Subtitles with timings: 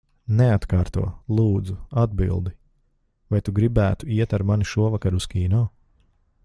[0.37, 1.03] Neatkārto,
[1.39, 2.55] lūdzu, atbildi.
[3.35, 5.63] Vai tu gribētu iet ar mani šovakar uz kino?